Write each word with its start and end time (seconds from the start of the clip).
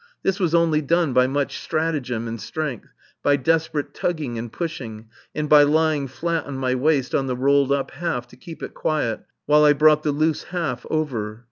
This 0.23 0.39
was 0.39 0.55
only 0.55 0.81
done 0.81 1.13
by 1.13 1.27
much 1.27 1.59
stratagem 1.59 2.27
and 2.27 2.41
strength, 2.41 2.89
by 3.21 3.35
desperate 3.35 3.93
tugging 3.93 4.35
and 4.35 4.51
pushing, 4.51 5.09
and 5.35 5.47
by 5.47 5.61
lying 5.61 6.07
flat 6.07 6.47
on 6.47 6.57
my 6.57 6.73
waist 6.73 7.13
on 7.13 7.27
the 7.27 7.35
rolled 7.37 7.71
up 7.71 7.91
half 7.91 8.25
to 8.29 8.35
keep 8.35 8.63
it 8.63 8.73
quiet 8.73 9.19
while 9.45 9.63
I 9.63 9.73
brought 9.73 10.01
the 10.01 10.11
loose 10.11 10.45
half 10.45 10.87
over. 10.89 11.39